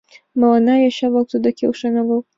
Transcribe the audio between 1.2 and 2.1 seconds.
тудо келшен